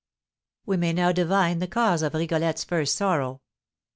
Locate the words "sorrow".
2.95-3.39